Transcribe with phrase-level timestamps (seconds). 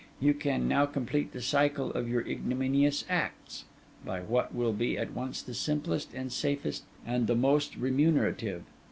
[0.19, 3.65] You can now complete the cycle of your ignominious acts,
[4.03, 8.63] by what will be at once the simplest, the safest, and the most remunerative.